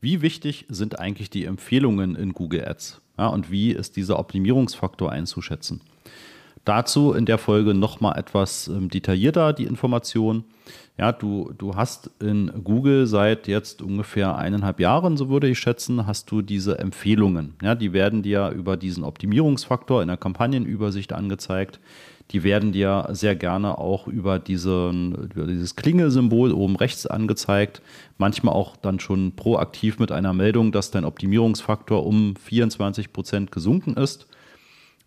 [0.00, 3.00] wie wichtig sind eigentlich die Empfehlungen in Google Ads?
[3.18, 5.82] Ja, und wie ist dieser Optimierungsfaktor einzuschätzen?
[6.64, 10.44] Dazu in der Folge nochmal etwas ähm, detaillierter die Information.
[10.98, 16.06] Ja, du, du hast in Google seit jetzt ungefähr eineinhalb Jahren, so würde ich schätzen,
[16.06, 17.54] hast du diese Empfehlungen.
[17.62, 21.80] Ja, die werden dir über diesen Optimierungsfaktor in der Kampagnenübersicht angezeigt.
[22.32, 27.82] Die werden dir sehr gerne auch über, diesen, über dieses Klingelsymbol oben rechts angezeigt.
[28.18, 33.94] Manchmal auch dann schon proaktiv mit einer Meldung, dass dein Optimierungsfaktor um 24 Prozent gesunken
[33.94, 34.26] ist.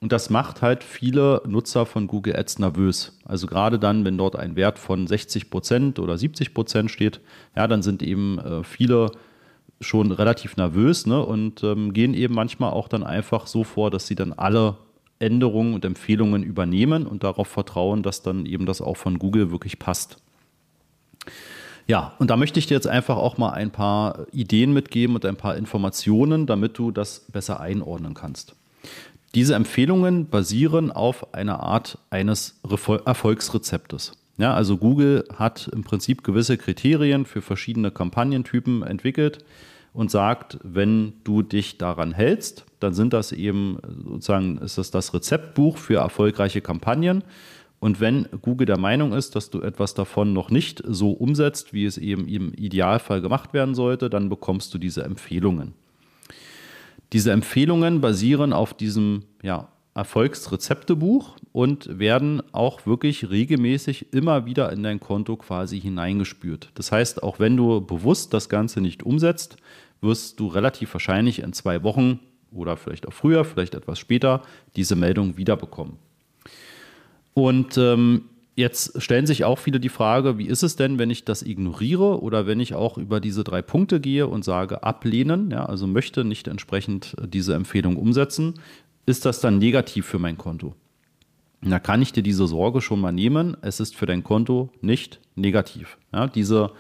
[0.04, 3.18] Und das macht halt viele Nutzer von Google Ads nervös.
[3.24, 7.22] Also gerade dann, wenn dort ein Wert von 60 Prozent oder 70 Prozent steht,
[7.56, 9.12] ja, dann sind eben äh, viele
[9.80, 14.06] schon relativ nervös ne, und ähm, gehen eben manchmal auch dann einfach so vor, dass
[14.06, 14.76] sie dann alle
[15.20, 19.80] Änderungen und Empfehlungen übernehmen und darauf vertrauen, dass dann eben das auch von Google wirklich
[19.80, 20.18] passt.
[21.88, 25.26] Ja, und da möchte ich dir jetzt einfach auch mal ein paar Ideen mitgeben und
[25.26, 28.58] ein paar Informationen, damit du das besser einordnen kannst.
[29.36, 34.12] Diese Empfehlungen basieren auf einer Art eines Erfolgsrezeptes.
[34.38, 39.44] Ja, also Google hat im Prinzip gewisse Kriterien für verschiedene Kampagnentypen entwickelt
[39.92, 45.14] und sagt, wenn du dich daran hältst, dann sind das eben sozusagen, ist das das
[45.14, 47.24] Rezeptbuch für erfolgreiche Kampagnen.
[47.80, 51.86] Und wenn Google der Meinung ist, dass du etwas davon noch nicht so umsetzt, wie
[51.86, 55.74] es eben im Idealfall gemacht werden sollte, dann bekommst du diese Empfehlungen.
[57.14, 64.82] Diese Empfehlungen basieren auf diesem ja, Erfolgsrezeptebuch und werden auch wirklich regelmäßig immer wieder in
[64.82, 66.72] dein Konto quasi hineingespürt.
[66.74, 69.58] Das heißt, auch wenn du bewusst das Ganze nicht umsetzt,
[70.02, 72.20] wirst du relativ wahrscheinlich in zwei Wochen
[72.52, 74.42] oder vielleicht auch früher, vielleicht etwas später
[74.76, 75.98] diese Meldung wiederbekommen.
[77.36, 78.26] Und ähm,
[78.56, 82.22] Jetzt stellen sich auch viele die Frage, wie ist es denn, wenn ich das ignoriere
[82.22, 86.24] oder wenn ich auch über diese drei Punkte gehe und sage ablehnen, ja, also möchte
[86.24, 88.56] nicht entsprechend diese Empfehlung umsetzen,
[89.08, 90.76] ist das dann negativ für mein Konto?
[91.62, 93.56] Da kann ich dir diese Sorge schon mal nehmen.
[93.62, 95.98] Es ist für dein Konto nicht negativ.
[96.12, 96.72] Ja, diese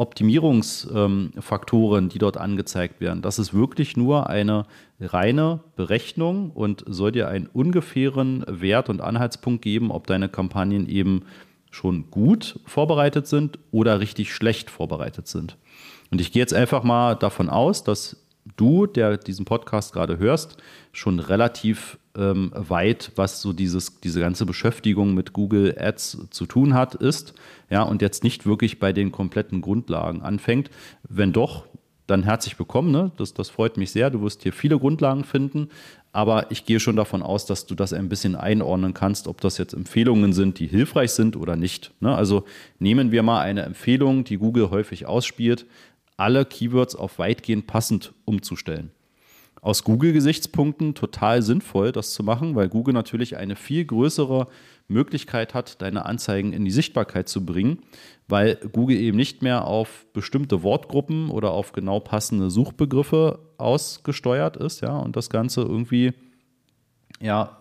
[0.00, 3.22] Optimierungsfaktoren, die dort angezeigt werden.
[3.22, 4.66] Das ist wirklich nur eine
[4.98, 11.24] reine Berechnung und soll dir einen ungefähren Wert und Anhaltspunkt geben, ob deine Kampagnen eben
[11.70, 15.56] schon gut vorbereitet sind oder richtig schlecht vorbereitet sind.
[16.10, 18.16] Und ich gehe jetzt einfach mal davon aus, dass
[18.56, 20.56] du, der diesen Podcast gerade hörst,
[20.92, 26.74] schon relativ ähm, weit, was so dieses, diese ganze Beschäftigung mit Google Ads zu tun
[26.74, 27.34] hat, ist,
[27.70, 30.70] ja, und jetzt nicht wirklich bei den kompletten Grundlagen anfängt.
[31.08, 31.66] Wenn doch,
[32.06, 33.12] dann herzlich willkommen, ne?
[33.16, 34.10] das, das freut mich sehr.
[34.10, 35.68] Du wirst hier viele Grundlagen finden,
[36.10, 39.58] aber ich gehe schon davon aus, dass du das ein bisschen einordnen kannst, ob das
[39.58, 41.92] jetzt Empfehlungen sind, die hilfreich sind oder nicht.
[42.00, 42.12] Ne?
[42.12, 42.44] Also
[42.80, 45.66] nehmen wir mal eine Empfehlung, die Google häufig ausspielt,
[46.16, 48.90] alle Keywords auf weitgehend passend umzustellen
[49.60, 54.48] aus Google-Gesichtspunkten total sinnvoll, das zu machen, weil Google natürlich eine viel größere
[54.88, 57.78] Möglichkeit hat, deine Anzeigen in die Sichtbarkeit zu bringen,
[58.26, 64.80] weil Google eben nicht mehr auf bestimmte Wortgruppen oder auf genau passende Suchbegriffe ausgesteuert ist,
[64.80, 66.12] ja, und das Ganze irgendwie
[67.20, 67.58] ja,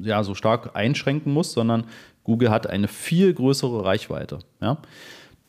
[0.00, 1.84] ja so stark einschränken muss, sondern
[2.22, 4.78] Google hat eine viel größere Reichweite, ja.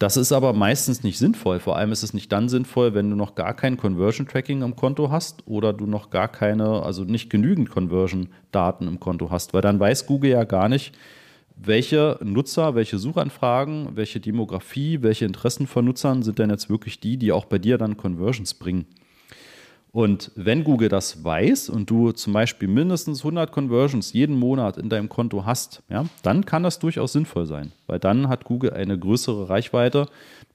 [0.02, 1.60] Das ist aber meistens nicht sinnvoll.
[1.60, 4.76] Vor allem ist es nicht dann sinnvoll, wenn du noch gar kein Conversion Tracking im
[4.76, 9.54] Konto hast oder du noch gar keine, also nicht genügend Conversion Daten im Konto hast,
[9.54, 10.98] weil dann weiß Google ja gar nicht,
[11.56, 17.18] welche Nutzer, welche Suchanfragen, welche Demografie, welche Interessen von Nutzern sind denn jetzt wirklich die,
[17.18, 18.88] die auch bei dir dann Conversions bringen.
[19.92, 24.88] Und wenn Google das weiß und du zum Beispiel mindestens 100 Conversions jeden Monat in
[24.88, 28.98] deinem Konto hast, ja, dann kann das durchaus sinnvoll sein, weil dann hat Google eine
[28.98, 30.08] größere Reichweite,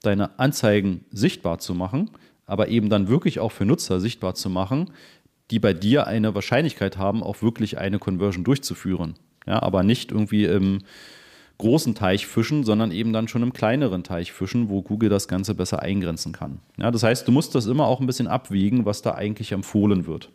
[0.03, 2.11] deine Anzeigen sichtbar zu machen,
[2.47, 4.91] aber eben dann wirklich auch für Nutzer sichtbar zu machen,
[5.51, 9.15] die bei dir eine Wahrscheinlichkeit haben, auch wirklich eine Conversion durchzuführen.
[9.47, 10.81] Ja, aber nicht irgendwie im
[11.59, 15.55] großen Teich fischen, sondern eben dann schon im kleineren Teich fischen, wo Google das Ganze
[15.55, 16.61] besser eingrenzen kann.
[16.79, 20.07] Ja, das heißt, du musst das immer auch ein bisschen abwiegen, was da eigentlich empfohlen
[20.07, 20.31] wird.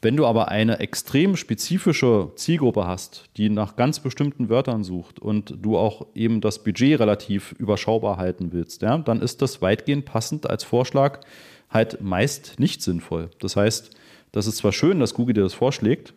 [0.00, 5.56] Wenn du aber eine extrem spezifische Zielgruppe hast, die nach ganz bestimmten Wörtern sucht und
[5.60, 10.48] du auch eben das Budget relativ überschaubar halten willst, ja, dann ist das weitgehend passend
[10.48, 11.20] als Vorschlag
[11.68, 13.30] halt meist nicht sinnvoll.
[13.40, 13.90] Das heißt,
[14.30, 16.14] das ist zwar schön, dass Google dir das vorschlägt,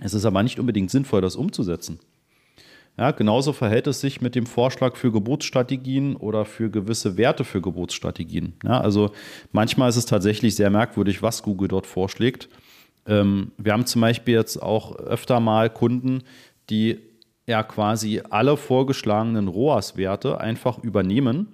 [0.00, 1.98] es ist aber nicht unbedingt sinnvoll, das umzusetzen.
[2.98, 7.60] Ja, genauso verhält es sich mit dem Vorschlag für Geburtsstrategien oder für gewisse Werte für
[7.60, 8.54] Geburtsstrategien.
[8.64, 9.10] Ja, also
[9.52, 12.48] manchmal ist es tatsächlich sehr merkwürdig, was Google dort vorschlägt.
[13.06, 16.22] Ähm, wir haben zum Beispiel jetzt auch öfter mal Kunden,
[16.70, 16.98] die
[17.46, 21.48] ja quasi alle vorgeschlagenen ROAS-Werte einfach übernehmen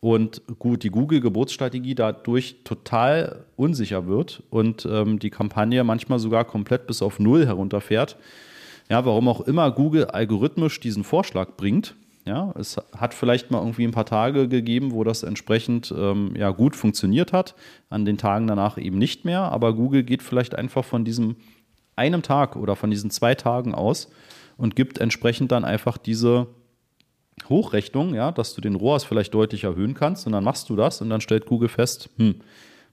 [0.00, 6.86] und gut, die Google-Geburtsstrategie dadurch total unsicher wird und ähm, die Kampagne manchmal sogar komplett
[6.86, 8.16] bis auf Null herunterfährt.
[8.88, 11.94] Ja, warum auch immer Google algorithmisch diesen Vorschlag bringt.
[12.24, 16.50] Ja, es hat vielleicht mal irgendwie ein paar Tage gegeben, wo das entsprechend ähm, ja,
[16.50, 17.54] gut funktioniert hat,
[17.88, 21.36] an den Tagen danach eben nicht mehr, aber Google geht vielleicht einfach von diesem
[21.94, 24.10] einem Tag oder von diesen zwei Tagen aus
[24.56, 26.48] und gibt entsprechend dann einfach diese
[27.48, 30.26] Hochrechnung, ja, dass du den ROAS vielleicht deutlich erhöhen kannst.
[30.26, 32.36] Und dann machst du das und dann stellt Google fest, hm,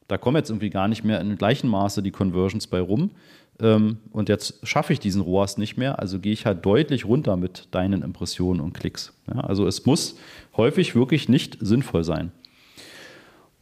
[0.07, 3.11] da kommen jetzt irgendwie gar nicht mehr in gleichem Maße die Conversions bei rum
[3.59, 7.67] und jetzt schaffe ich diesen ROAS nicht mehr, also gehe ich halt deutlich runter mit
[7.71, 9.13] deinen Impressionen und Klicks.
[9.33, 10.17] Ja, also es muss
[10.57, 12.31] häufig wirklich nicht sinnvoll sein.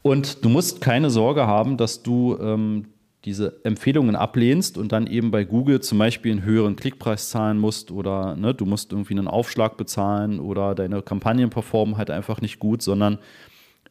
[0.02, 2.88] Und du musst keine Sorge haben, dass du ähm,
[3.26, 7.92] diese Empfehlungen ablehnst und dann eben bei Google zum Beispiel einen höheren Klickpreis zahlen musst
[7.92, 12.58] oder ne, du musst irgendwie einen Aufschlag bezahlen oder deine Kampagnen performen halt einfach nicht
[12.58, 13.20] gut, sondern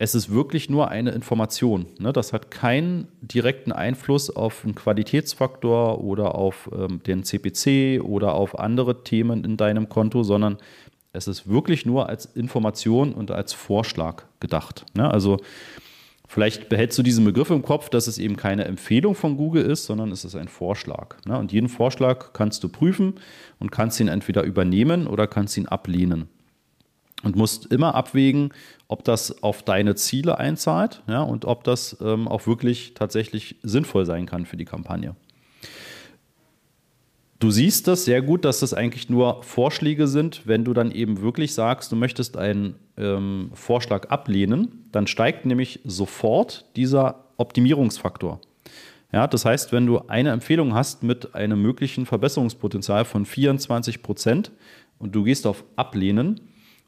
[0.02, 1.85] es ist wirklich nur eine Information.
[1.99, 2.11] Ne?
[2.14, 8.58] Das hat keinen direkten Einfluss auf einen Qualitätsfaktor oder auf ähm, den CPC oder auf
[8.58, 10.56] andere Themen in deinem Konto, sondern
[11.12, 14.87] es ist wirklich nur als Information und als Vorschlag gedacht.
[14.94, 15.08] Ne?
[15.08, 15.37] Also
[16.26, 19.87] Vielleicht behältst du diesen Begriff im Kopf, dass es eben keine Empfehlung von Google ist,
[19.87, 21.17] sondern es ist ein Vorschlag.
[21.26, 21.37] Ne?
[21.37, 23.14] Und jeden Vorschlag kannst du prüfen
[23.58, 26.29] und kannst ihn entweder übernehmen oder kannst ihn ablehnen.
[27.22, 28.55] Und musst immer abwägen,
[28.88, 34.06] ob das auf deine Ziele einzahlt ja, und ob das ähm, auch wirklich tatsächlich sinnvoll
[34.06, 35.14] sein kann für die Kampagne.
[37.40, 40.46] Du siehst das sehr gut, dass das eigentlich nur Vorschläge sind.
[40.46, 45.81] Wenn du dann eben wirklich sagst, du möchtest einen ähm, Vorschlag ablehnen, dann steigt nämlich
[45.84, 48.40] sofort dieser Optimierungsfaktor.
[49.12, 54.52] Ja, das heißt, wenn du eine Empfehlung hast mit einem möglichen Verbesserungspotenzial von 24 Prozent
[54.99, 56.40] und du gehst auf Ablehnen,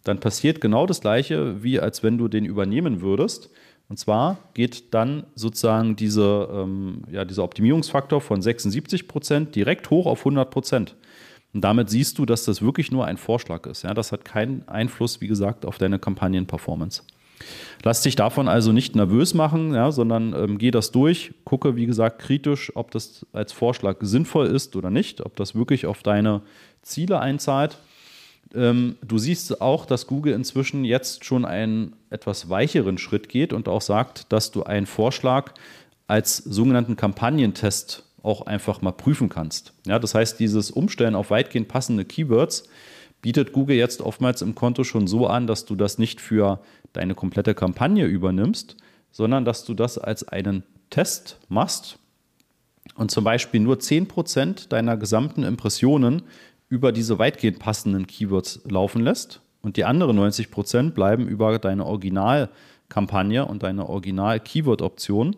[0.05, 3.51] dann passiert genau das Gleiche, wie als wenn du den übernehmen würdest.
[3.89, 10.07] Und zwar geht dann sozusagen diese, ähm, ja, dieser Optimierungsfaktor von 76 Prozent direkt hoch
[10.07, 10.97] auf 100 Prozent.
[11.53, 13.83] Und damit siehst du, dass das wirklich nur ein Vorschlag ist.
[13.83, 17.03] Ja, das hat keinen Einfluss, wie gesagt, auf deine Kampagnenperformance.
[17.83, 21.87] Lass dich davon also nicht nervös machen, ja, sondern ähm, geh das durch, gucke, wie
[21.87, 26.43] gesagt, kritisch, ob das als Vorschlag sinnvoll ist oder nicht, ob das wirklich auf deine
[26.83, 27.79] Ziele einzahlt.
[28.55, 33.69] Ähm, du siehst auch, dass Google inzwischen jetzt schon einen etwas weicheren Schritt geht und
[33.69, 35.55] auch sagt, dass du einen Vorschlag
[36.07, 39.73] als sogenannten Kampagnentest auch einfach mal prüfen kannst.
[39.87, 42.69] Ja, das heißt, dieses Umstellen auf weitgehend passende Keywords
[43.21, 46.61] bietet Google jetzt oftmals im Konto schon so an, dass du das nicht für
[46.93, 48.77] deine komplette Kampagne übernimmst,
[49.11, 51.99] sondern dass du das als einen Test machst
[52.97, 56.23] und zum Beispiel nur 10% deiner gesamten Impressionen
[56.73, 61.85] über diese weitgehend passenden Keywords laufen lässt und die anderen 90 Prozent bleiben über deine
[61.85, 65.37] Originalkampagne und deine Original-Keyword-Option.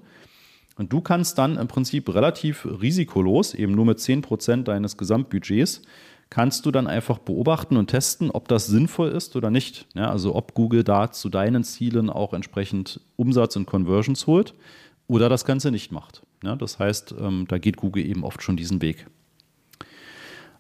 [0.77, 5.83] Und du kannst dann im Prinzip relativ risikolos, eben nur mit 10 Prozent deines Gesamtbudgets,
[6.31, 9.89] kannst du dann einfach beobachten und testen, ob das sinnvoll ist oder nicht.
[9.95, 14.55] Ja, also ob Google da zu deinen Zielen auch entsprechend Umsatz und Conversions holt
[15.09, 16.23] oder das Ganze nicht macht.
[16.45, 19.09] Ja, das heißt, ähm, da geht Google eben oft schon diesen Weg.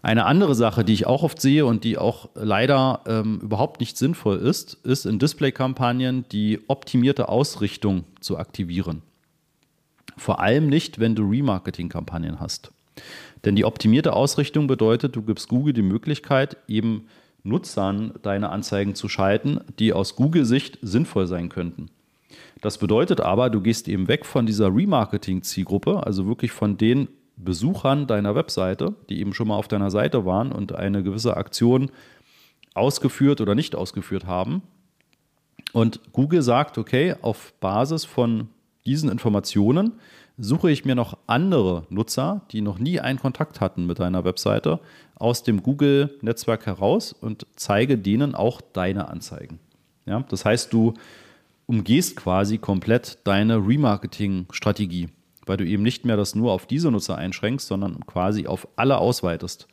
[0.04, 3.96] Eine andere Sache, die ich auch oft sehe und die auch leider ähm, überhaupt nicht
[3.96, 9.00] sinnvoll ist, ist in Display-Kampagnen die optimierte Ausrichtung zu aktivieren.
[10.18, 12.70] Vor allem nicht, wenn du Remarketing-Kampagnen hast.
[13.46, 17.06] Denn die optimierte Ausrichtung bedeutet, du gibst Google die Möglichkeit, eben
[17.42, 21.86] Nutzern deine Anzeigen zu schalten, die aus Google-Sicht sinnvoll sein könnten.
[22.60, 28.06] Das bedeutet aber, du gehst eben weg von dieser Remarketing-Zielgruppe, also wirklich von den Besuchern
[28.06, 31.90] deiner Webseite, die eben schon mal auf deiner Seite waren und eine gewisse Aktion
[32.74, 34.62] ausgeführt oder nicht ausgeführt haben.
[35.72, 38.48] Und Google sagt, okay, auf Basis von
[38.86, 39.94] diesen Informationen
[40.36, 44.80] suche ich mir noch andere Nutzer, die noch nie einen Kontakt hatten mit deiner Webseite,
[45.16, 49.60] aus dem Google-Netzwerk heraus und zeige denen auch deine Anzeigen.
[50.06, 50.94] Ja, das heißt, du
[51.66, 55.08] umgehst quasi komplett deine Remarketing-Strategie
[55.46, 58.98] weil du eben nicht mehr das nur auf diese Nutzer einschränkst, sondern quasi auf alle
[58.98, 59.68] ausweitest.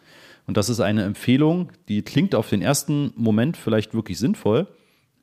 [0.47, 4.67] Und das ist eine Empfehlung, die klingt auf den ersten Moment vielleicht wirklich sinnvoll,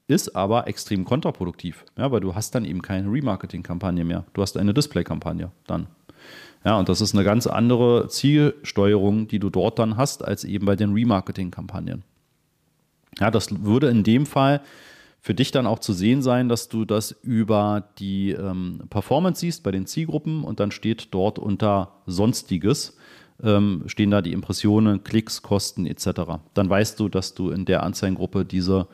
[0.07, 4.25] ist aber extrem kontraproduktiv, ja, weil du hast dann eben keine Remarketing-Kampagne mehr.
[4.33, 5.87] Du hast eine Display-Kampagne dann.
[6.64, 10.67] Ja, und das ist eine ganz andere Zielsteuerung, die du dort dann hast, als eben
[10.67, 12.05] bei den Remarketing-Kampagnen.
[13.21, 14.61] Ja, das würde in dem Fall
[15.20, 19.62] für dich dann auch zu sehen sein, dass du das über die ähm, Performance siehst
[19.62, 22.96] bei den Zielgruppen und dann steht dort unter Sonstiges,
[23.42, 26.06] ähm, stehen da die Impressionen, Klicks, Kosten etc.
[26.54, 28.88] Dann weißt du, dass du in der Anzeigengruppe diese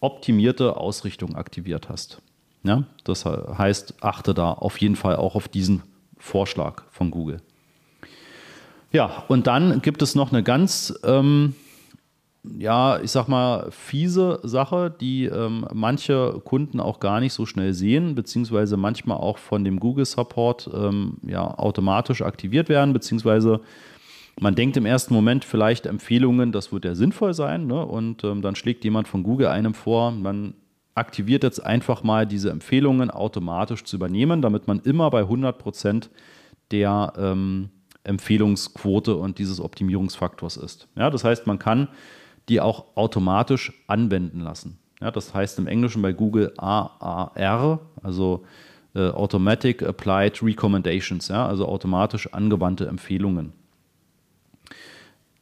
[0.00, 2.20] optimierte Ausrichtung aktiviert hast.
[2.62, 5.82] Ja, das heißt, achte da auf jeden Fall auch auf diesen
[6.18, 7.42] Vorschlag von Google.
[8.90, 11.54] Ja, und dann gibt es noch eine ganz, ähm,
[12.58, 17.72] ja, ich sag mal, fiese Sache, die ähm, manche Kunden auch gar nicht so schnell
[17.72, 23.60] sehen, beziehungsweise manchmal auch von dem Google Support ähm, ja, automatisch aktiviert werden, beziehungsweise
[24.40, 27.84] man denkt im ersten Moment vielleicht Empfehlungen, das wird ja sinnvoll sein, ne?
[27.84, 30.54] und ähm, dann schlägt jemand von Google einem vor, man
[30.94, 36.10] aktiviert jetzt einfach mal diese Empfehlungen automatisch zu übernehmen, damit man immer bei 100 Prozent
[36.70, 37.70] der ähm,
[38.04, 40.88] Empfehlungsquote und dieses Optimierungsfaktors ist.
[40.96, 41.88] Ja, das heißt, man kann
[42.48, 44.78] die auch automatisch anwenden lassen.
[45.00, 48.44] Ja, das heißt im Englischen bei Google AAR, also
[48.94, 53.52] äh, Automatic Applied Recommendations, ja, also automatisch angewandte Empfehlungen.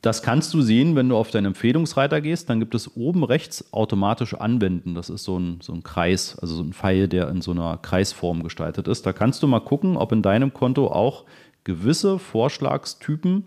[0.00, 2.50] Das kannst du sehen, wenn du auf deinen Empfehlungsreiter gehst.
[2.50, 4.96] Dann gibt es oben rechts automatisch anwenden.
[4.96, 7.78] Das ist so ein, so ein Kreis, also so ein Pfeil, der in so einer
[7.80, 9.06] Kreisform gestaltet ist.
[9.06, 11.24] Da kannst du mal gucken, ob in deinem Konto auch
[11.62, 13.44] gewisse Vorschlagstypen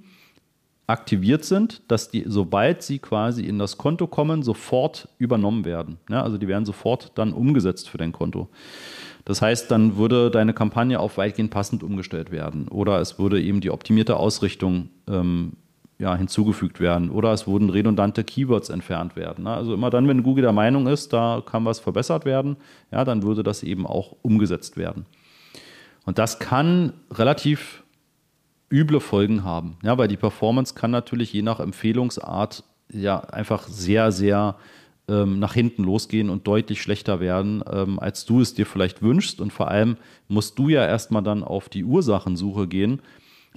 [0.88, 5.98] aktiviert sind, dass die, sobald sie quasi in das Konto kommen, sofort übernommen werden.
[6.10, 8.50] Ja, also die werden sofort dann umgesetzt für dein Konto.
[9.25, 12.68] Das heißt, dann würde deine Kampagne auf weitgehend passend umgestellt werden.
[12.68, 15.54] Oder es würde eben die optimierte Ausrichtung ähm,
[15.98, 19.46] ja, hinzugefügt werden oder es wurden redundante Keywords entfernt werden.
[19.46, 19.51] Ne?
[19.51, 22.58] Also immer dann, wenn Google der Meinung ist, da kann was verbessert werden,
[22.92, 25.06] ja, dann würde das eben auch umgesetzt werden.
[26.06, 27.84] Und das kann relativ
[28.72, 34.12] üble Folgen haben, ja, weil die Performance kann natürlich je nach Empfehlungsart ja einfach sehr,
[34.12, 34.55] sehr
[35.07, 39.39] ähm, nach hinten losgehen und deutlich schlechter werden, ähm, als du es dir vielleicht wünschst.
[39.39, 43.01] Und vor allem musst du ja erstmal dann auf die Ursachensuche gehen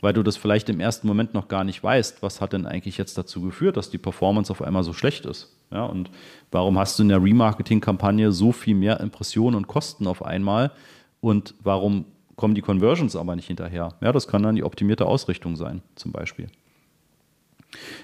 [0.00, 2.98] weil du das vielleicht im ersten Moment noch gar nicht weißt, was hat denn eigentlich
[2.98, 5.54] jetzt dazu geführt, dass die Performance auf einmal so schlecht ist.
[5.70, 6.10] Ja, und
[6.50, 10.72] warum hast du in der Remarketing-Kampagne so viel mehr Impressionen und Kosten auf einmal
[11.20, 12.06] und warum
[12.38, 13.94] kommen die Conversions aber nicht hinterher?
[14.00, 16.46] Ja, das kann dann die optimierte Ausrichtung sein, zum Beispiel.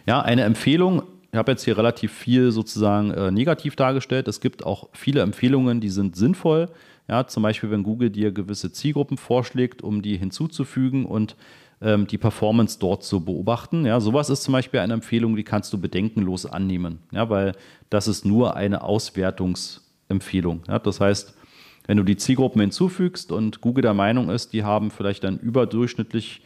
[0.06, 4.28] Ja, eine Empfehlung, ich habe jetzt hier relativ viel sozusagen äh, negativ dargestellt.
[4.28, 6.68] Es gibt auch viele Empfehlungen, die sind sinnvoll.
[7.08, 11.36] Ja, zum Beispiel, wenn Google dir gewisse Zielgruppen vorschlägt, um die hinzuzufügen und
[11.80, 13.84] ähm, die Performance dort zu beobachten.
[13.84, 17.52] Ja, sowas ist zum Beispiel eine Empfehlung, die kannst du bedenkenlos annehmen, ja, weil
[17.90, 20.62] das ist nur eine Auswertungsempfehlung.
[20.68, 21.34] Ja, das heißt,
[21.86, 26.42] wenn du die Zielgruppen hinzufügst und Google der Meinung ist, die haben vielleicht eine überdurchschnittlich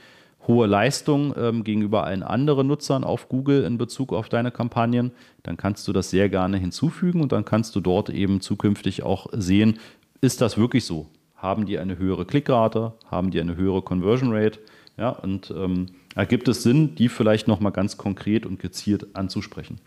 [0.46, 5.56] hohe Leistung ähm, gegenüber allen anderen Nutzern auf Google in Bezug auf deine Kampagnen, dann
[5.56, 9.78] kannst du das sehr gerne hinzufügen und dann kannst du dort eben zukünftig auch sehen,
[10.20, 11.06] ist das wirklich so?
[11.36, 12.94] Haben die eine höhere Klickrate?
[13.08, 14.58] Haben die eine höhere Conversion Rate?
[14.96, 19.78] Ja, und ähm, ergibt es Sinn, die vielleicht nochmal ganz konkret und gezielt anzusprechen.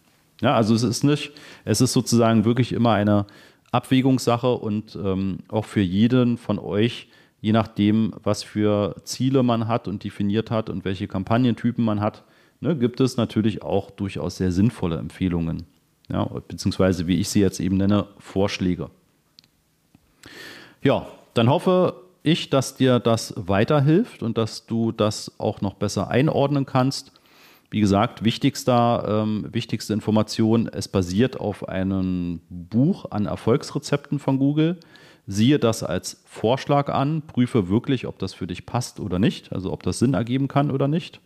[0.41, 1.33] Ja, also es ist nicht,
[1.65, 3.25] es ist sozusagen wirklich immer eine
[3.71, 7.07] Abwägungssache und ähm, auch für jeden von euch,
[7.39, 12.23] je nachdem, was für Ziele man hat und definiert hat und welche Kampagnentypen man hat,
[12.59, 15.63] ne, gibt es natürlich auch durchaus sehr sinnvolle Empfehlungen.
[16.09, 18.89] Ja, beziehungsweise, wie ich sie jetzt eben nenne, Vorschläge.
[20.83, 26.09] Ja, dann hoffe ich, dass dir das weiterhilft und dass du das auch noch besser
[26.09, 27.11] einordnen kannst.
[27.71, 34.77] Wie gesagt, wichtigster, ähm, wichtigste Information, es basiert auf einem Buch an Erfolgsrezepten von Google.
[35.25, 39.71] Siehe das als Vorschlag an, prüfe wirklich, ob das für dich passt oder nicht, also
[39.71, 41.21] ob das Sinn ergeben kann oder nicht.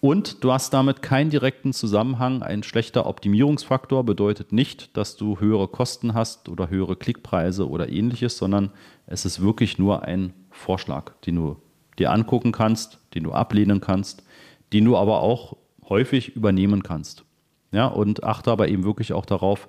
[0.00, 2.42] Und du hast damit keinen direkten Zusammenhang.
[2.42, 8.38] Ein schlechter Optimierungsfaktor bedeutet nicht, dass du höhere Kosten hast oder höhere Klickpreise oder ähnliches,
[8.38, 8.70] sondern
[9.06, 11.56] es ist wirklich nur ein Vorschlag, den du
[11.98, 14.24] dir angucken kannst, den du ablehnen kannst,
[14.72, 15.56] den du aber auch
[15.88, 17.24] häufig übernehmen kannst.
[17.72, 19.68] Ja, und achte aber eben wirklich auch darauf,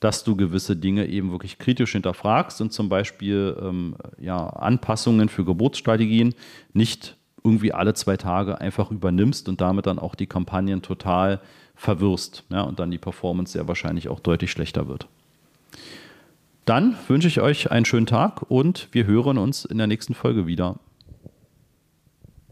[0.00, 5.44] dass du gewisse Dinge eben wirklich kritisch hinterfragst und zum Beispiel ähm, ja, Anpassungen für
[5.44, 6.34] Geburtsstrategien
[6.72, 11.40] nicht irgendwie alle zwei Tage einfach übernimmst und damit dann auch die Kampagnen total
[11.74, 15.08] verwirrst ja, und dann die Performance sehr wahrscheinlich auch deutlich schlechter wird.
[16.64, 20.46] Dann wünsche ich euch einen schönen Tag und wir hören uns in der nächsten Folge
[20.46, 20.76] wieder.